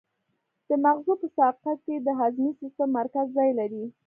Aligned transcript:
د 0.67 0.69
مغزو 0.83 1.13
په 1.21 1.27
ساقه 1.37 1.73
کې 1.83 1.95
د 2.05 2.07
هضمي 2.19 2.51
سیستم 2.61 2.89
مرکز 2.99 3.25
ځای 3.37 3.49
لري. 3.59 3.83